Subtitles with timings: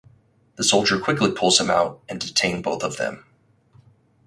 [0.55, 3.23] The soldier quickly pulls him out and detain both of them.